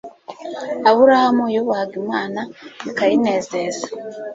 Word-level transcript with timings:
Aburahamu 0.89 1.45
yubahaga 1.53 1.95
IMANA 2.03 2.41
bikayinezeza 2.83 3.85